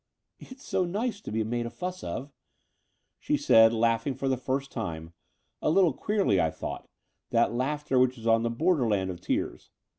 "It's 0.39 0.63
so 0.63 0.83
nice 0.83 1.21
to 1.21 1.31
be 1.31 1.43
made 1.43 1.67
a 1.67 1.69
fuss 1.69 2.03
of," 2.03 2.33
she 3.19 3.37
said, 3.37 3.71
laughing 3.71 4.15
for 4.15 4.27
the 4.27 4.35
first 4.35 4.71
time— 4.71 5.13
a 5.61 5.69
little 5.69 5.93
queerly, 5.93 6.41
I 6.41 6.49
thought, 6.49 6.89
that 7.29 7.53
laughter 7.53 7.99
which 7.99 8.17
is 8.17 8.25
on 8.25 8.41
the 8.41 8.49
borderland 8.49 9.11
of 9.11 9.21
tears. 9.21 9.69